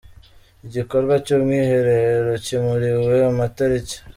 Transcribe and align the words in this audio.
Igikorwa 0.65 1.13
cyumwiherero 1.25 2.31
kimuriwe 2.45 3.15
amatariki 3.31 3.97